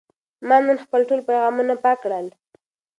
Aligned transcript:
ما 0.47 0.57
نن 0.65 0.77
خپل 0.85 1.01
ټول 1.09 1.19
پیغامونه 1.29 1.73
پاک 1.83 1.97
کړل. 2.03 2.27